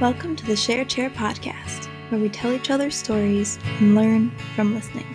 [0.00, 4.74] Welcome to the Share Chair podcast, where we tell each other stories and learn from
[4.74, 5.06] listening.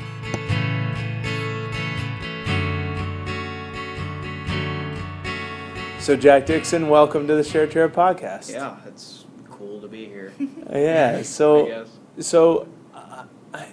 [6.00, 8.52] So, Jack Dixon, welcome to the Share Chair podcast.
[8.52, 10.34] Yeah, it's cool to be here.
[10.70, 11.22] Yeah.
[11.22, 11.88] So, guess.
[12.20, 13.24] so, uh,
[13.54, 13.68] I-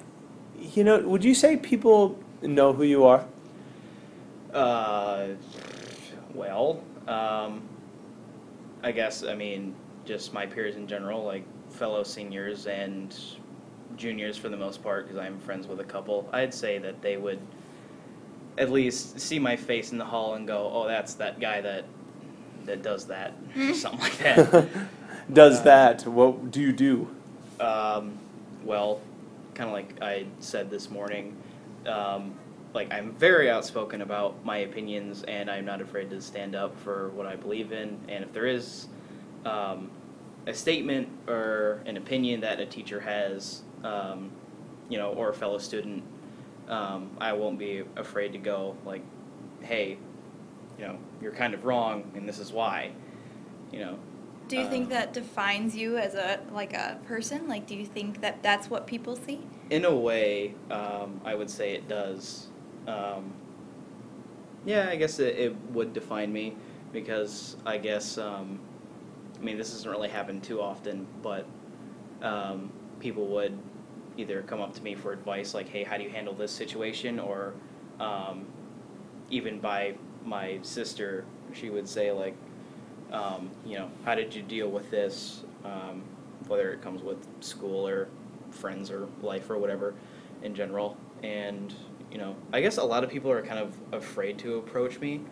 [0.61, 3.25] you know, would you say people know who you are?
[4.55, 5.29] Uh,
[6.35, 7.63] well, um,
[8.85, 9.75] I guess I mean
[10.11, 13.17] just my peers in general, like fellow seniors and
[13.97, 16.29] juniors for the most part, because I'm friends with a couple.
[16.33, 17.39] I'd say that they would
[18.59, 21.85] at least see my face in the hall and go, "Oh, that's that guy that
[22.65, 24.69] that does that," or something like that.
[25.33, 26.07] Does Uh, that?
[26.09, 27.09] What do you do?
[27.61, 28.19] Um,
[28.65, 29.01] well,
[29.55, 31.37] kind of like I said this morning,
[31.87, 32.35] um,
[32.75, 37.11] like I'm very outspoken about my opinions, and I'm not afraid to stand up for
[37.11, 37.97] what I believe in.
[38.09, 38.89] And if there is
[39.45, 39.91] um,
[40.47, 44.31] a statement or an opinion that a teacher has, um,
[44.89, 46.03] you know, or a fellow student,
[46.69, 49.03] um, I won't be afraid to go like,
[49.61, 49.99] "Hey,
[50.79, 52.93] you know, you're kind of wrong, and this is why."
[53.73, 53.99] You know,
[54.49, 57.47] Do you think Um, that defines you as a like a person?
[57.47, 59.41] Like, do you think that that's what people see?
[59.71, 62.49] In a way, um, I would say it does.
[62.89, 63.33] Um,
[64.65, 66.57] yeah, I guess it, it would define me
[66.93, 68.59] because I guess, um,
[69.41, 71.47] I mean, this doesn't really happen too often, but
[72.23, 73.59] um, people would
[74.17, 77.19] either come up to me for advice, like, hey, how do you handle this situation?
[77.19, 77.55] Or
[77.99, 78.47] um,
[79.31, 81.25] even by my sister,
[81.55, 82.37] she would say, like,
[83.13, 85.45] um, you know, how did you deal with this?
[85.65, 86.03] Um,
[86.47, 88.09] whether it comes with school or
[88.51, 89.95] friends or life or whatever
[90.43, 90.97] in general.
[91.23, 91.75] And,
[92.11, 95.23] you know, I guess a lot of people are kind of afraid to approach me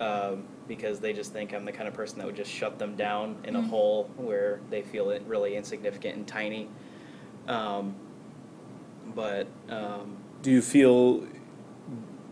[0.00, 2.96] um, because they just think I'm the kind of person that would just shut them
[2.96, 3.68] down in a Mm.
[3.68, 6.68] hole where they feel it really insignificant and tiny.
[7.48, 7.94] Um,
[9.14, 11.26] but, um, Do you feel?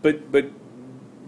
[0.01, 0.51] But but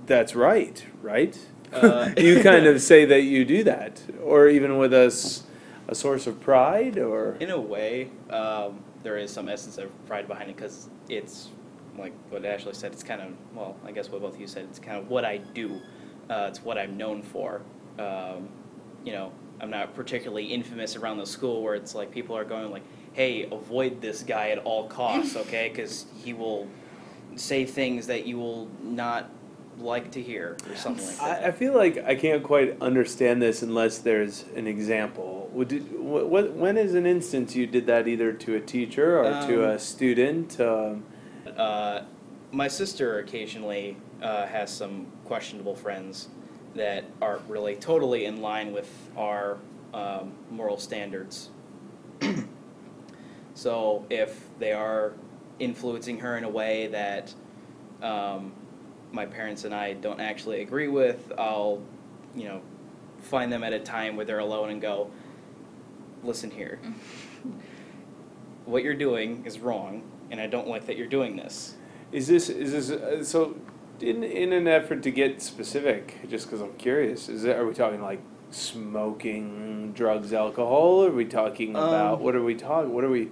[0.05, 1.37] that's right, right?
[1.73, 5.43] Uh, you kind of say that you do that, or even with us,
[5.87, 10.27] a source of pride, or in a way, um, there is some essence of pride
[10.27, 11.49] behind it because it's
[11.97, 12.91] like what Ashley said.
[12.93, 14.65] It's kind of well, I guess what both of you said.
[14.69, 15.81] It's kind of what I do.
[16.29, 17.61] Uh, it's what I'm known for.
[17.99, 18.49] Um,
[19.03, 22.69] you know, I'm not particularly infamous around the school where it's like people are going
[22.71, 22.83] like,
[23.13, 25.69] "Hey, avoid this guy at all costs," okay?
[25.69, 26.67] Because he will
[27.35, 29.29] say things that you will not
[29.79, 31.43] like to hear or something like that.
[31.43, 35.49] I, I feel like I can't quite understand this unless there's an example.
[35.53, 39.19] Would you, what, what, when is an instance you did that either to a teacher
[39.19, 40.59] or to Um, a student?
[40.59, 41.03] Um,
[41.55, 42.01] Uh,
[42.51, 46.29] my sister occasionally uh, has some questionable friends
[46.75, 49.57] that aren't really totally in line with our
[49.93, 51.49] um, moral standards.
[53.53, 55.13] so if they are
[55.59, 57.33] influencing her in a way that
[58.01, 58.53] um,
[59.11, 61.81] my parents and I don't actually agree with, I'll,
[62.35, 62.61] you know,
[63.19, 65.11] find them at a time where they're alone and go,
[66.23, 66.79] listen here.
[68.65, 71.77] What you're doing is wrong, and I don't like that you're doing this.
[72.11, 73.55] is this is this uh, so?
[73.99, 77.73] In in an effort to get specific, just because I'm curious, is it, are we
[77.73, 78.21] talking like
[78.51, 81.03] smoking, drugs, alcohol?
[81.03, 82.93] Are we talking about Um, what are we talking?
[82.93, 83.29] What are we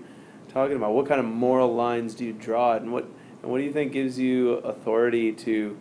[0.50, 0.94] talking about?
[0.94, 3.06] What kind of moral lines do you draw, and what
[3.44, 5.78] and what do you think gives you authority to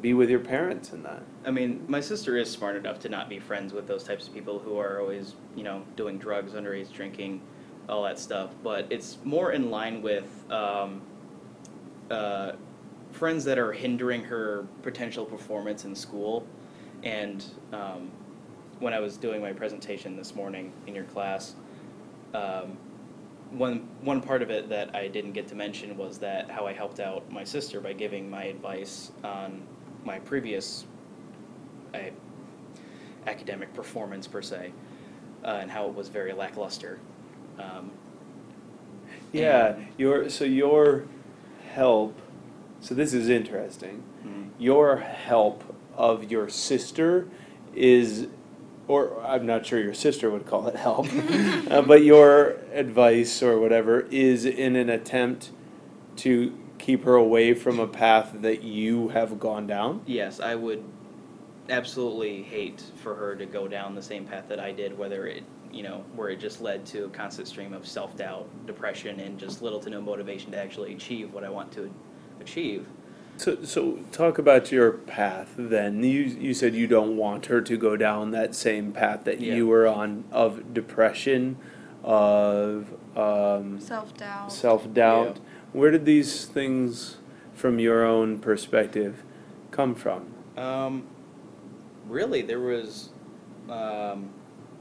[0.00, 1.22] be with your parents in that?
[1.44, 4.34] I mean, my sister is smart enough to not be friends with those types of
[4.34, 7.40] people who are always, you know, doing drugs, underage drinking,
[7.88, 8.50] all that stuff.
[8.62, 11.02] But it's more in line with um,
[12.08, 12.52] uh,
[13.16, 16.46] friends that are hindering her potential performance in school.
[17.02, 18.10] And um,
[18.78, 21.54] when I was doing my presentation this morning in your class,
[22.34, 22.76] um,
[23.50, 26.72] one one part of it that I didn't get to mention was that how I
[26.72, 29.62] helped out my sister by giving my advice on
[30.04, 30.84] my previous
[31.94, 31.98] uh,
[33.26, 34.72] academic performance per se,
[35.44, 36.98] uh, and how it was very lackluster.
[37.58, 37.90] Um,
[39.32, 41.06] Yeah, your so your
[41.74, 42.18] help.
[42.80, 44.02] So this is interesting.
[44.24, 45.64] mm, Your help
[45.96, 47.26] of your sister
[47.74, 48.28] is,
[48.86, 51.06] or I'm not sure your sister would call it help,
[51.70, 55.50] uh, but your advice or whatever is in an attempt
[56.16, 60.02] to keep her away from a path that you have gone down.
[60.06, 60.84] yes, I would
[61.68, 65.42] absolutely hate for her to go down the same path that I did, whether it
[65.72, 69.38] you know where it just led to a constant stream of self doubt, depression, and
[69.38, 71.92] just little to no motivation to actually achieve what I want to
[72.46, 72.86] achieve.
[73.38, 76.02] So, so talk about your path then.
[76.02, 79.54] You, you said you don't want her to go down that same path that Yeah.
[79.56, 81.56] you were on of depression.
[82.02, 84.52] of um, Self doubt.
[84.52, 85.40] self doubt.
[85.72, 87.16] Where did these things,
[87.52, 89.24] from your own perspective,
[89.72, 90.32] come from?
[90.56, 91.04] Um,
[92.08, 93.10] really, there was
[93.68, 94.30] um,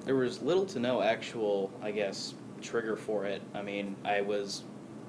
[0.05, 3.41] there was little to no actual, I guess, trigger for it.
[3.55, 4.63] I mean, I was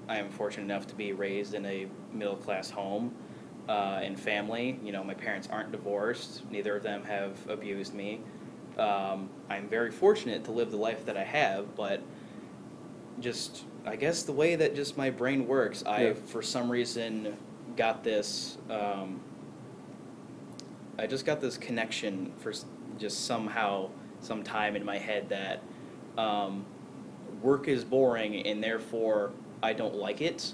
[0.09, 3.15] I am fortunate enough to be raised in a middle class home
[3.69, 4.79] uh, and family.
[4.83, 6.43] You know, my parents aren't divorced.
[6.51, 8.21] Neither of them have abused me.
[8.79, 12.03] Um, I'm very fortunate to live the life that I have, but
[13.21, 16.13] just I guess the way that just my brain works, I Yeah.
[16.15, 17.37] for some reason
[17.77, 18.59] got this.
[18.69, 19.21] Um,
[20.99, 22.53] I just got this connection for
[22.99, 23.91] just somehow,
[24.21, 25.63] some time in my head that
[26.19, 26.65] um,
[27.43, 30.53] work is boring and therefore I don't like it,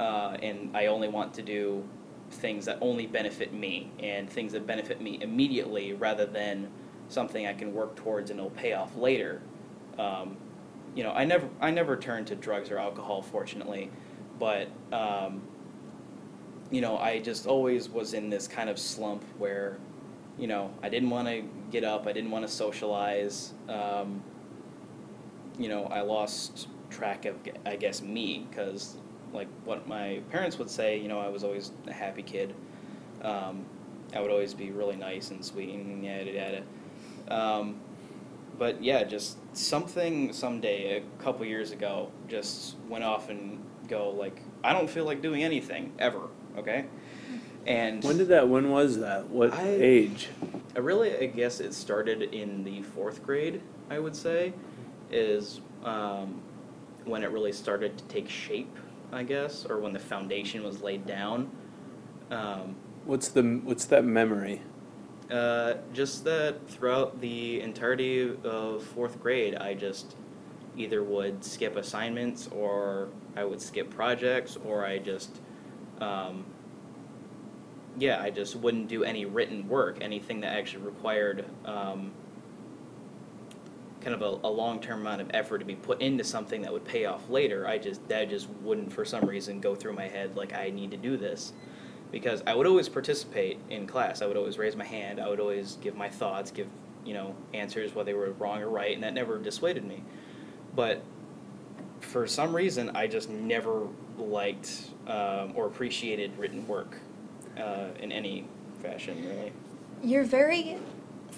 [0.00, 1.84] uh, and I only want to do
[2.30, 6.68] things that only benefit me and things that benefit me immediately rather than
[7.08, 9.42] something I can work towards and it'll pay off later.
[9.98, 10.36] Um,
[10.94, 13.90] you know, I never I never turned to drugs or alcohol, fortunately,
[14.38, 15.42] but um,
[16.70, 19.78] you know, I just always was in this kind of slump where,
[20.38, 23.52] you know, I didn't want to get up, I didn't want to socialize.
[23.68, 24.22] Um,
[25.58, 27.36] you know, I lost track of,
[27.66, 28.96] I guess, me because,
[29.32, 32.54] like, what my parents would say, you know, I was always a happy kid.
[33.22, 33.64] Um,
[34.14, 36.62] I would always be really nice and sweet and yada yada.
[37.28, 37.80] Um,
[38.58, 44.42] but yeah, just something someday, a couple years ago, just went off and go like,
[44.62, 46.28] I don't feel like doing anything ever.
[46.58, 46.84] Okay,
[47.66, 48.48] and When did that?
[48.48, 49.28] When was that?
[49.30, 50.28] What I- age?
[50.74, 53.60] I really, I guess it started in the fourth grade.
[53.90, 54.54] I would say,
[55.10, 56.40] is um,
[57.04, 58.74] when it really started to take shape.
[59.12, 61.50] I guess, or when the foundation was laid down.
[62.30, 64.62] Um, What's the What's that memory?
[65.30, 70.14] uh, just that throughout the entirety of fourth grade, I just
[70.76, 75.40] either would skip assignments or I would skip projects or I just,
[76.00, 76.44] um,
[77.98, 82.12] yeah, I just wouldn't do any written work, anything that actually required um,
[84.02, 86.84] kind of a, a long-term amount of effort to be put into something that would
[86.84, 87.66] pay off later.
[87.66, 90.90] I just that just wouldn't for some reason go through my head like I need
[90.90, 91.52] to do this
[92.10, 94.20] because I would always participate in class.
[94.20, 95.20] I would always raise my hand.
[95.20, 96.68] I would always give my thoughts, give
[97.04, 100.02] you know answers whether they were wrong or right, and that never dissuaded me.
[100.74, 101.02] But
[102.00, 103.86] for some reason, I just never
[104.18, 106.98] liked um, or appreciated written work
[107.58, 108.46] uh, in any
[108.82, 109.52] fashion, really.
[110.02, 110.78] You're very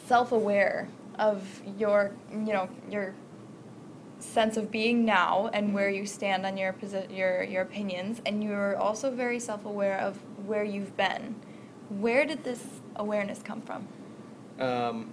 [0.06, 0.88] self-aware
[1.18, 3.14] of your, you know, your
[4.18, 8.42] sense of being now and where you stand on your posi- your your opinions, and
[8.42, 10.16] you're also very self-aware of
[10.46, 11.36] where you've been.
[11.88, 12.64] Where did this
[12.96, 13.86] awareness come from?
[14.58, 15.10] Um,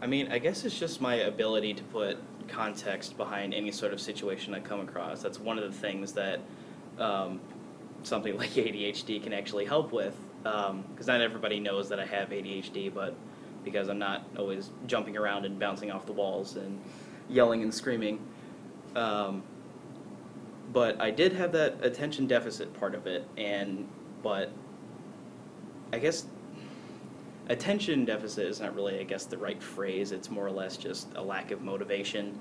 [0.00, 2.18] I mean, I guess it's just my ability to put
[2.48, 5.22] context behind any sort of situation I come across.
[5.22, 6.40] That's one of the things that
[6.98, 7.40] um,
[8.02, 10.16] something like ADHD can actually help with.
[10.90, 13.14] Because not everybody knows that I have ADHD, but
[13.64, 16.80] because I'm not always jumping around and bouncing off the walls and
[17.28, 18.24] yelling and screaming.
[18.94, 19.42] Um,
[20.72, 23.88] but I did have that attention deficit part of it, and
[24.22, 24.52] but
[25.92, 26.26] I guess
[27.48, 30.12] attention deficit is not really, I guess, the right phrase.
[30.12, 32.38] It's more or less just a lack of motivation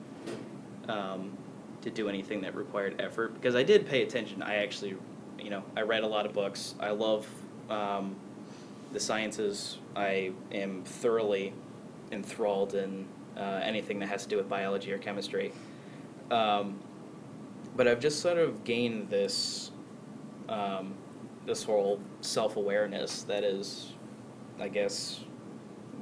[0.87, 1.37] um,
[1.81, 3.33] to do anything that required effort.
[3.35, 4.41] Because I did pay attention.
[4.41, 4.95] I actually,
[5.39, 6.75] you know, I read a lot of books.
[6.79, 7.27] I love
[7.69, 8.15] um,
[8.91, 9.77] the sciences.
[9.95, 11.53] I am thoroughly
[12.11, 13.07] enthralled in
[13.37, 15.51] uh, anything that has to do with biology or chemistry.
[16.31, 16.79] Um,
[17.75, 19.71] but I've just sort of gained this
[20.47, 20.93] um,
[21.45, 23.93] this whole self awareness that is,
[24.59, 25.21] I guess,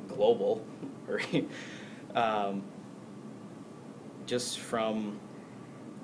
[0.08, 0.66] global,
[1.08, 1.22] or
[2.16, 2.64] um,
[4.26, 5.20] just from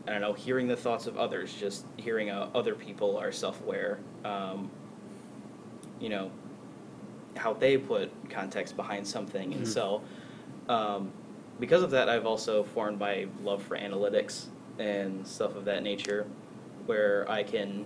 [0.07, 3.61] I don't know hearing the thoughts of others, just hearing uh, other people are self
[3.61, 3.99] aware.
[4.25, 4.71] Um,
[5.99, 6.31] you know
[7.37, 9.67] how they put context behind something, and Mhm.
[9.67, 10.01] so
[10.67, 11.11] um,
[11.59, 14.45] because of that, I've also formed my love for analytics
[14.77, 16.25] and stuff of that nature,
[16.85, 17.85] where I can,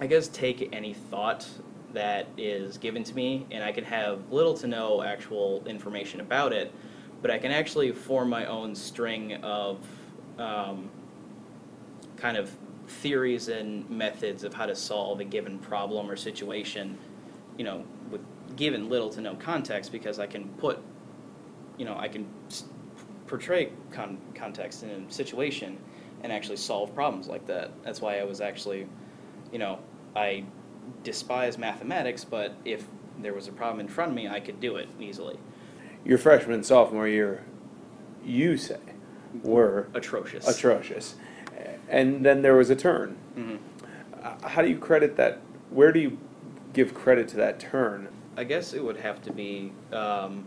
[0.00, 1.46] I guess, take any thought
[1.92, 6.52] that is given to me, and I can have little to no actual information about
[6.52, 6.72] it,
[7.20, 9.78] but I can actually form my own string of
[10.38, 10.88] um,
[12.16, 12.56] kind of
[12.90, 16.98] theories and methods of how to solve a given problem or situation,
[17.56, 18.20] you know, with
[18.56, 20.78] given little to no context, because I can put
[21.78, 22.64] you know, I can s-
[23.26, 25.78] portray con- context in a situation
[26.22, 27.70] and actually solve problems like that.
[27.82, 28.86] That's why I was actually,
[29.50, 29.78] you know,
[30.14, 30.44] I
[31.04, 32.84] despise mathematics, but if
[33.22, 35.38] there was a problem in front of me, I could do it easily.
[36.04, 37.44] Your freshman and sophomore year
[38.22, 38.78] you say
[39.42, 40.46] were Atrocious.
[40.46, 41.14] atrocious.
[41.90, 43.16] And then there was a turn.
[43.34, 43.56] hmm
[44.22, 45.40] Uh, How do you credit that?
[45.70, 46.18] Where do you
[46.72, 48.08] give credit to that turn?
[48.36, 50.44] I guess it would have to be um,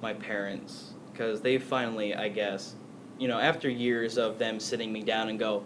[0.00, 2.74] my parents because they finally, I guess,
[3.18, 5.64] you know, after years of them sitting me down and go,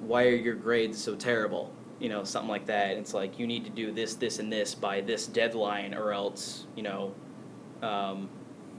[0.00, 2.96] "Why are your grades so terrible?" You know, something like that.
[2.96, 6.66] It's like you need to do this, this, and this by this deadline, or else,
[6.76, 7.14] you know,
[7.82, 8.28] um,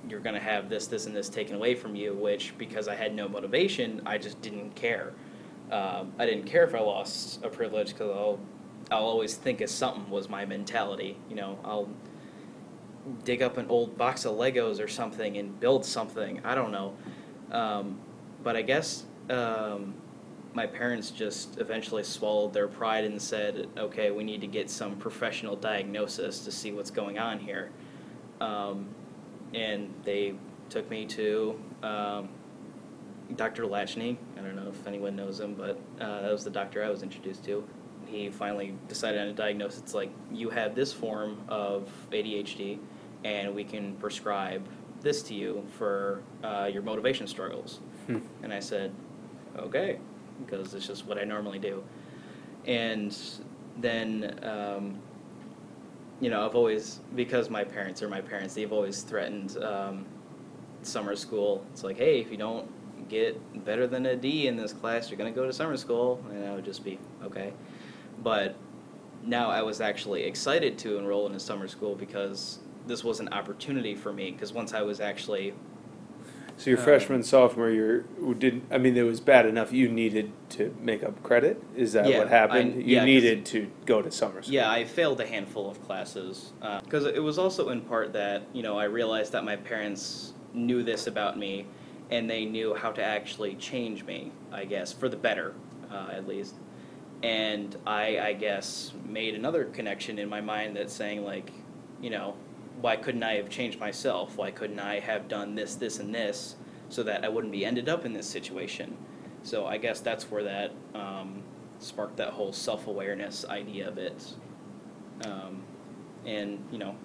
[0.09, 2.13] you're gonna have this, this, and this taken away from you.
[2.13, 5.13] Which, because I had no motivation, I just didn't care.
[5.71, 8.39] Um, I didn't care if I lost a privilege because I'll,
[8.89, 11.17] I'll always think of something was my mentality.
[11.29, 11.89] You know, I'll
[13.23, 16.41] dig up an old box of Legos or something and build something.
[16.43, 16.95] I don't know.
[17.51, 17.99] Um,
[18.43, 19.93] but I guess um,
[20.53, 24.95] my parents just eventually swallowed their pride and said, okay, we need to get some
[24.95, 27.71] professional diagnosis to see what's going on here.
[28.39, 28.87] Um,
[29.57, 30.35] and they
[30.69, 32.29] took me to um,
[33.35, 33.63] Dr.
[33.63, 34.17] Latchney.
[34.37, 37.01] I don't know if anyone knows him, but uh, that was the doctor I was
[37.01, 37.67] introduced to.
[38.05, 39.79] He finally decided on a diagnosis.
[39.79, 42.77] It's like, you have this form of ADHD,
[43.23, 44.65] and we can prescribe
[45.01, 47.79] this to you for uh, your motivation struggles.
[48.05, 48.19] Hmm.
[48.43, 48.93] And I said,
[49.57, 49.99] okay,
[50.45, 51.83] because it's just what I normally do.
[52.65, 53.17] And
[53.77, 54.99] then, um,
[56.19, 60.05] you know, I've always, because my parents are my parents, they've always threatened um,
[60.81, 61.63] summer school.
[61.71, 62.67] It's like, hey, if you don't
[63.07, 66.23] get better than a D in this class, you're going to go to summer school.
[66.31, 67.53] And I would just be, okay.
[68.23, 68.55] But
[69.23, 73.29] now I was actually excited to enroll in a summer school because this was an
[73.29, 74.31] opportunity for me.
[74.31, 75.53] Because once I was actually
[76.57, 78.05] So your Um, freshman, sophomore year
[78.39, 78.63] didn't.
[78.71, 79.71] I mean, it was bad enough.
[79.71, 81.61] You needed to make up credit.
[81.75, 82.73] Is that Yeah, what happened?
[82.73, 84.53] I- you yeah, 'cause- needed to go to summer school.
[84.55, 88.63] Yeah, I failed a handful of classes because it was also in part that you
[88.63, 91.67] know I realized that my parents knew this about me,
[92.09, 94.31] and they knew how to actually change me.
[94.51, 95.53] I guess for the better,
[95.91, 96.55] uh, at least.
[97.23, 101.51] And I, I guess, made another connection in my mind that saying like,
[102.01, 102.35] you know,
[102.81, 104.37] why couldn't I have changed myself?
[104.37, 106.55] Why couldn't I have done this, this, and this,
[106.89, 108.95] so that I wouldn't be ended up in this situation?
[109.43, 111.43] So I guess that's where that um,
[111.79, 114.35] sparked that whole self-awareness idea of it.
[115.25, 115.63] Um,
[116.25, 116.95] and you know,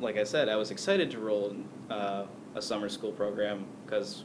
[0.00, 4.24] like I said, I was excited to roll in uh, a summer school program because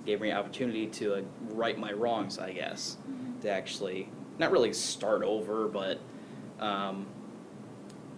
[0.00, 2.96] it gave me an opportunity to like, right my wrongs, I guess,
[3.42, 6.00] to actually not really start over, but
[6.60, 7.06] um,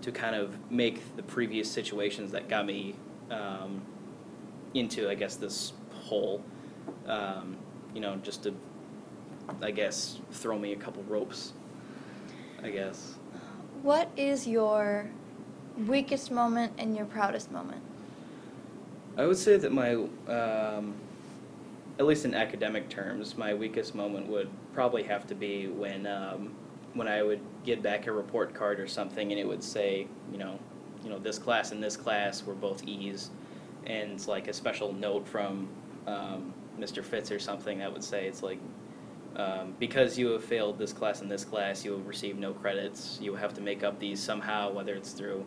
[0.03, 2.95] to kind of make the previous situations that got me
[3.31, 3.83] um,
[4.75, 6.43] into, I guess, this hole.
[7.07, 7.57] Um,
[7.95, 8.55] you know, just to,
[9.63, 11.53] I guess, throw me a couple ropes.
[12.63, 13.15] I guess.
[13.83, 15.09] What is your
[15.87, 17.83] weakest moment and your proudest moment?
[19.17, 19.95] I would say that my,
[20.33, 20.95] um,
[21.99, 26.55] at least in academic terms, my weakest moment would probably have to be when um,
[26.99, 30.39] when I would get back a report card or something, and it would say, you
[30.39, 30.59] know,
[31.03, 33.31] you know, this class and this class were both E's,
[33.87, 35.69] and it's like a special note from
[36.07, 37.05] um, Mr.
[37.05, 38.59] Fitz or something that would say it's like.
[39.37, 43.19] Um, because you have failed this class and this class, you will receive no credits.
[43.23, 45.47] You will have to make up these somehow, whether it's through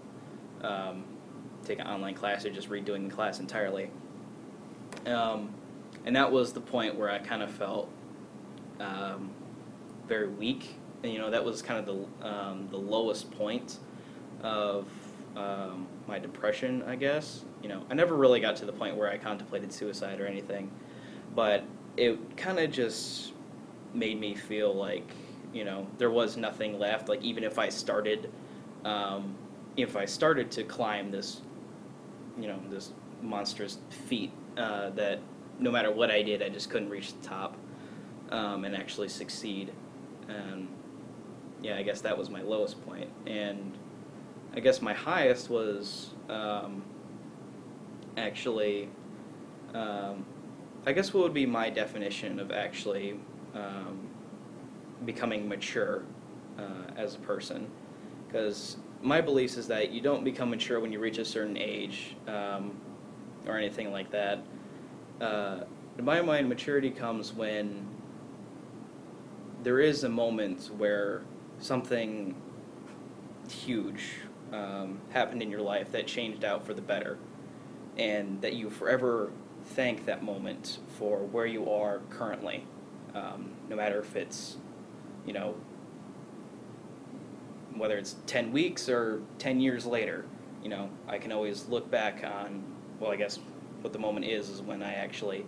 [0.64, 1.04] um,
[1.66, 3.90] take an online class or just redoing the class entirely.
[5.06, 5.54] Um,
[6.06, 7.90] and that was the point where I kind of felt
[8.80, 9.32] um,
[10.08, 10.76] very weak.
[11.04, 13.78] You know, that was kind of the um, the lowest point
[14.44, 14.88] of
[15.36, 17.44] um, my depression, I guess.
[17.62, 20.72] You know, I never really got to the point where I contemplated suicide or anything,
[21.36, 21.64] but
[21.98, 23.34] it kind of just
[23.94, 25.12] made me feel like
[25.54, 27.10] you know there was nothing left.
[27.10, 28.32] Like even if I started,
[28.86, 29.36] um,
[29.78, 31.42] if I started to climb this,
[32.40, 32.92] you know, this
[33.22, 35.20] monstrous feat uh, that
[35.60, 37.56] no matter what I did, I just couldn't reach the top
[38.32, 39.72] um, and actually succeed.
[40.28, 40.68] And
[41.62, 43.10] yeah, I guess that was my lowest point.
[43.26, 43.78] And
[44.54, 46.84] I guess my highest was um,
[48.18, 48.90] actually,
[49.74, 50.26] um,
[50.86, 53.20] I guess what would be my definition of actually
[53.54, 54.10] um,
[55.06, 56.04] becoming mature
[56.58, 57.70] uh, as a person.
[58.28, 62.16] Because my beliefs is that you don't become mature when you reach a certain age
[62.28, 62.76] um,
[63.46, 64.40] or anything like that.
[65.20, 65.62] Uh,
[65.98, 67.86] in my mind, maturity comes when
[69.64, 71.22] there is a moment where
[71.62, 72.36] something
[73.50, 74.18] huge
[74.52, 77.18] um, happened in your life that changed out for the better,
[77.98, 79.32] and that you forever
[79.64, 82.66] thank that moment for where you are currently,
[83.14, 84.58] um, no matter if it's,
[85.26, 85.56] you know,
[87.76, 90.26] whether it's 10 weeks or 10 years later,
[90.64, 92.64] you know, I can always look back on,
[93.00, 93.40] well, I guess
[93.82, 95.46] what the moment is is when I actually,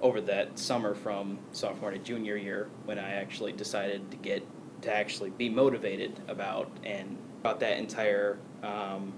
[0.00, 4.46] over that summer from sophomore to junior year, when I actually decided to get
[4.82, 9.12] to actually be motivated about and about that entire um,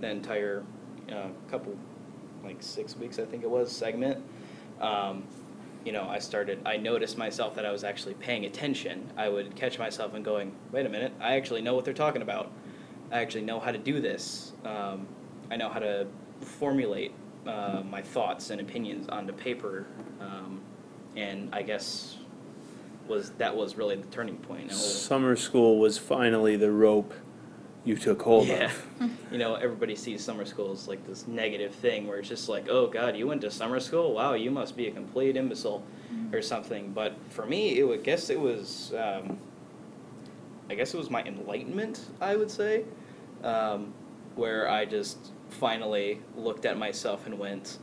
[0.00, 0.64] that entire
[1.10, 1.76] uh, couple
[2.44, 4.22] like six weeks I think it was segment.
[4.80, 5.24] Um,
[5.86, 9.08] you know, I started, I noticed myself that I was actually paying attention.
[9.16, 12.22] I would catch myself and going, wait a minute, I actually know what they're talking
[12.22, 12.50] about.
[13.12, 14.52] I actually know how to do this.
[14.64, 15.06] Um,
[15.48, 16.08] I know how to
[16.40, 17.14] formulate
[17.46, 19.86] uh, my thoughts and opinions onto paper.
[20.20, 20.60] Um,
[21.14, 22.16] and I guess
[23.08, 24.72] was that was really the turning point.
[24.72, 27.12] Summer school was finally the rope
[27.86, 28.70] you took hold yeah.
[29.00, 29.10] of.
[29.32, 32.68] you know, everybody sees summer school as like this negative thing where it's just like,
[32.68, 34.12] oh God, you went to summer school?
[34.12, 35.84] Wow, you must be a complete imbecile
[36.32, 36.92] or something.
[36.92, 39.38] But for me, it would guess it was, um,
[40.68, 42.84] I guess it was my enlightenment, I would say,
[43.44, 43.94] um,
[44.34, 47.78] where I just finally looked at myself and went,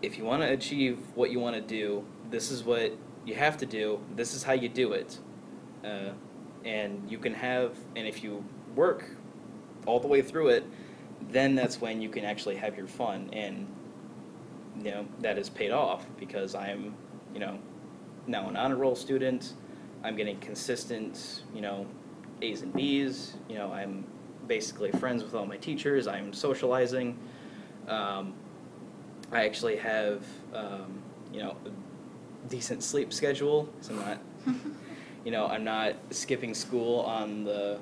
[0.00, 3.56] if you want to achieve what you want to do, this is what you have
[3.58, 4.00] to do.
[4.14, 5.18] This is how you do it.
[5.84, 6.10] Uh,
[6.64, 9.16] and you can have, and if you work
[9.86, 10.64] all the way through it,
[11.30, 13.30] then that's when you can actually have your fun.
[13.32, 13.66] And,
[14.78, 16.94] you know, that has paid off because I'm,
[17.32, 17.58] you know,
[18.26, 19.54] now an honor roll student.
[20.04, 21.86] I'm getting consistent, you know,
[22.40, 23.34] A's and B's.
[23.48, 24.04] You know, I'm
[24.46, 26.06] basically friends with all my teachers.
[26.06, 27.18] I'm socializing.
[27.88, 28.34] Um,
[29.30, 30.24] I actually have,
[30.54, 31.00] um,
[31.32, 31.56] you know,
[32.48, 33.68] decent sleep schedule.
[33.80, 34.18] So I'm not,
[35.24, 37.78] you know, I'm not skipping school on the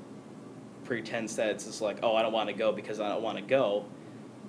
[0.84, 3.38] pretense that it's just like, oh, I don't want to go because I don't want
[3.38, 3.84] to go.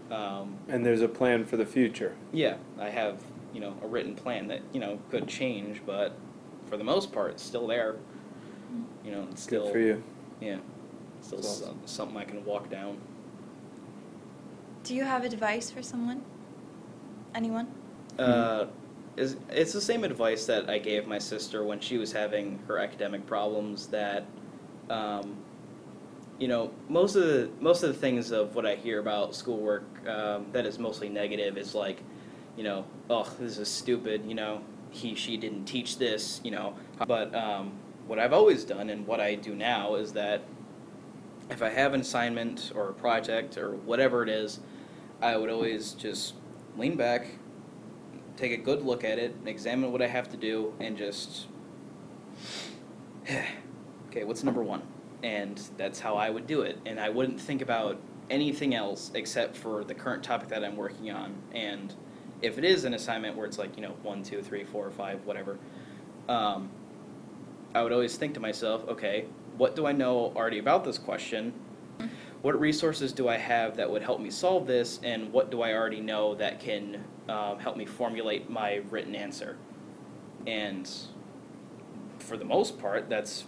[0.09, 2.15] Um, And there's a plan for the future.
[2.33, 3.21] yeah, I have,
[3.53, 6.17] you know, a written plan that, you know, could change, but
[6.67, 7.95] for the most part, it's still there.
[9.05, 9.65] You know, it's still.
[9.65, 10.03] Good for you.
[10.39, 10.57] Yeah.
[11.21, 12.97] Still That's some, something I can walk down.
[14.83, 16.23] Do you have advice for someone?
[17.35, 17.67] Anyone?
[18.17, 18.65] Uh,
[19.17, 22.77] is it's the same advice that I gave my sister when she was having her
[22.77, 23.87] academic problems.
[23.87, 24.25] That,
[24.89, 25.37] um,
[26.39, 29.83] you know, most of the most of the things of what I hear about schoolwork
[30.07, 32.01] um, that is mostly negative is like,
[32.57, 34.23] you know, oh, this is stupid.
[34.25, 36.41] You know, he she didn't teach this.
[36.43, 36.75] You know,
[37.07, 37.73] but um,
[38.07, 40.41] what I've always done and what I do now is that
[41.49, 44.59] if I have an assignment or a project or whatever it is,
[45.21, 46.33] I would always just
[46.77, 47.27] lean back,
[48.37, 51.47] take a good look at it, examine what I have to do, and just,
[54.09, 54.81] okay, what's number one?
[55.23, 56.79] And that's how I would do it.
[56.85, 61.11] And I wouldn't think about anything else except for the current topic that I'm working
[61.11, 61.35] on.
[61.53, 61.93] And
[62.41, 65.23] if it is an assignment where it's like, you know, one, two, three, four, five,
[65.25, 65.59] whatever,
[66.27, 66.69] um,
[67.75, 69.25] I would always think to myself, okay,
[69.57, 71.53] what do I know already about this question?
[72.41, 74.99] What resources do I have that would help me solve this?
[75.03, 79.57] And what do I already know that can um, help me formulate my written answer?
[80.47, 80.89] And
[82.17, 83.45] for the most part, that's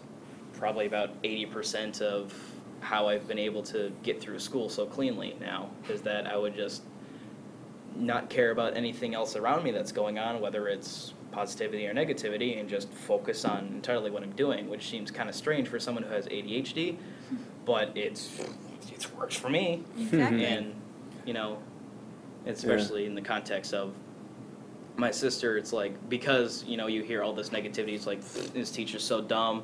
[0.53, 2.33] probably about 80% of
[2.81, 6.55] how I've been able to get through school so cleanly now, is that I would
[6.55, 6.83] just
[7.95, 12.59] not care about anything else around me that's going on, whether it's positivity or negativity,
[12.59, 16.03] and just focus on entirely what I'm doing, which seems kind of strange for someone
[16.03, 16.97] who has ADHD,
[17.65, 18.29] but it's
[18.91, 19.83] it works for me.
[19.97, 20.45] Exactly.
[20.45, 20.73] And
[21.25, 21.57] you know,
[22.45, 23.93] especially in the context of
[24.95, 27.93] my sister, it's like because you know you hear all this negativity.
[27.93, 29.63] It's like this teacher's so dumb,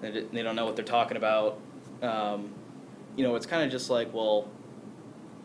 [0.00, 1.58] they d- they don't know what they're talking about.
[2.02, 2.52] Um,
[3.16, 4.48] you know, it's kind of just like well,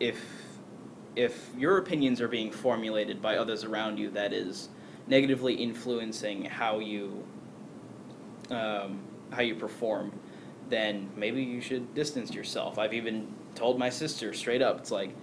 [0.00, 0.20] if
[1.16, 4.68] if your opinions are being formulated by others around you, that is
[5.06, 7.24] negatively influencing how you
[8.50, 9.00] um,
[9.30, 10.12] how you perform,
[10.68, 12.78] then maybe you should distance yourself.
[12.78, 15.14] I've even told my sister straight up, it's like,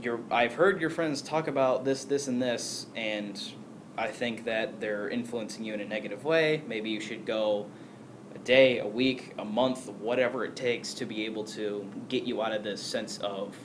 [0.00, 3.40] your I've heard your friends talk about this, this, and this, and
[3.96, 6.62] I think that they're influencing you in a negative way.
[6.68, 7.66] Maybe you should go
[8.34, 12.42] a day, a week, a month, whatever it takes to be able to get you
[12.42, 13.56] out of this sense of,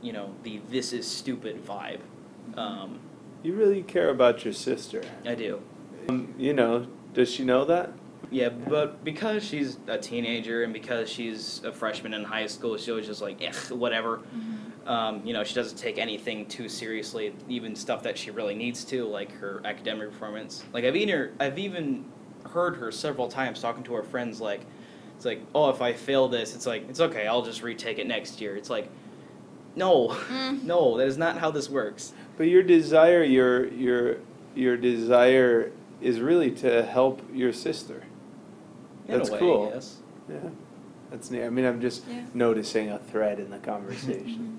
[0.00, 2.00] you know, the this is stupid vibe.
[2.56, 3.00] Um,
[3.42, 5.02] You really care about your sister.
[5.26, 5.60] I do.
[6.08, 7.92] Um, you know, does she know that?
[8.32, 12.90] Yeah, but because she's a teenager and because she's a freshman in high school, she
[12.90, 14.20] was just like, eh, whatever.
[14.86, 18.84] Um, you know, she doesn't take anything too seriously, even stuff that she really needs
[18.86, 20.64] to, like her academic performance.
[20.72, 22.06] Like I've even I've even
[22.48, 24.62] heard her several times talking to her friends, like,
[25.14, 28.06] it's like, oh, if I fail this, it's like it's okay, I'll just retake it
[28.06, 28.56] next year.
[28.56, 28.88] It's like,
[29.76, 30.62] no, Mm.
[30.64, 32.14] no, that is not how this works.
[32.38, 34.16] But your desire, your your
[34.54, 38.04] your desire is really to help your sister.
[39.08, 39.70] In That's a way, cool.
[39.74, 39.96] yes.
[40.28, 40.36] Yeah,
[41.10, 41.44] that's neat.
[41.44, 42.22] I mean, I'm just Yeah.
[42.34, 44.58] noticing a thread in the conversation.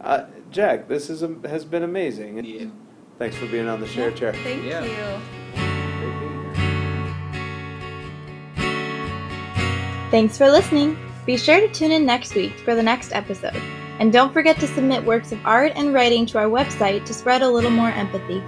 [0.00, 2.44] Uh, Jack, this is a, has been amazing.
[2.44, 2.66] Yeah.
[3.18, 4.32] Thanks for being on the share chair.
[4.32, 4.84] Thank Yeah.
[4.84, 6.18] you.
[10.10, 10.96] Thanks for listening.
[11.26, 13.60] Be sure to tune in next week for the next episode.
[13.98, 17.42] And don't forget to submit works of art and writing to our website to spread
[17.42, 18.42] a little more empathy.